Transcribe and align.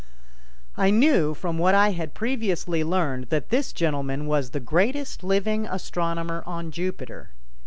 I 0.77 0.89
knew 0.89 1.35
from 1.35 1.59
what 1.59 1.75
I 1.75 1.91
had 1.91 2.15
previously 2.15 2.83
learned 2.83 3.25
that 3.25 3.49
this 3.49 3.71
gentleman 3.71 4.25
was 4.25 4.49
the 4.49 4.59
greatest 4.59 5.23
living 5.23 5.67
astronomer 5.67 6.41
on 6.47 6.71
Jupiter. 6.71 7.29